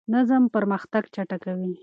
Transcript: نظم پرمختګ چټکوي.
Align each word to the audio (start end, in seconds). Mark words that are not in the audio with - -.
نظم 0.13 0.43
پرمختګ 0.55 1.03
چټکوي. 1.15 1.73